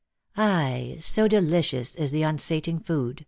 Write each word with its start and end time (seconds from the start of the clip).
Ay, 0.35 0.97
so 0.99 1.27
delicious 1.27 1.93
is 1.93 2.11
the 2.11 2.23
unsating 2.23 2.79
food. 2.79 3.19